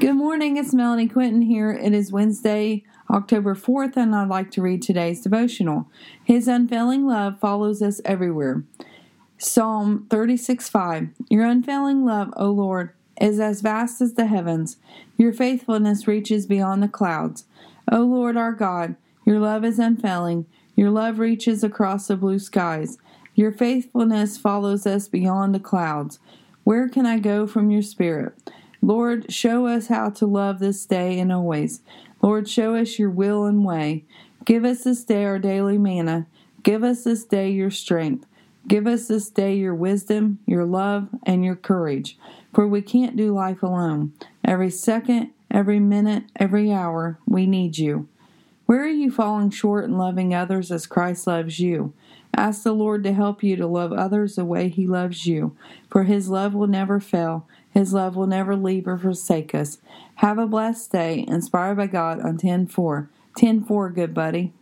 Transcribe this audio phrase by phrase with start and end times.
[0.00, 1.72] Good morning, it's Melanie Quinton here.
[1.72, 5.88] It is Wednesday, October 4th, and I'd like to read today's devotional.
[6.22, 8.62] His unfailing love follows us everywhere.
[9.38, 11.08] Psalm 36 5.
[11.28, 14.76] Your unfailing love, O Lord, is as vast as the heavens.
[15.16, 17.46] Your faithfulness reaches beyond the clouds.
[17.90, 18.94] O Lord our God,
[19.26, 20.46] your love is unfailing.
[20.76, 22.98] Your love reaches across the blue skies.
[23.34, 26.20] Your faithfulness follows us beyond the clouds.
[26.62, 28.47] Where can I go from your spirit?
[28.80, 31.82] Lord, show us how to love this day and always.
[32.22, 34.04] Lord, show us your will and way.
[34.44, 36.26] Give us this day our daily manna.
[36.62, 38.26] Give us this day your strength.
[38.66, 42.18] Give us this day your wisdom, your love, and your courage.
[42.52, 44.12] For we can't do life alone.
[44.44, 48.08] Every second, every minute, every hour, we need you.
[48.68, 51.94] Where are you falling short in loving others as Christ loves you?
[52.36, 55.56] Ask the Lord to help you to love others the way He loves you,
[55.88, 57.46] for His love will never fail.
[57.70, 59.78] His love will never leave or forsake us.
[60.16, 63.08] Have a blessed day, inspired by God on 10 4.
[63.38, 64.52] 10 4, good buddy.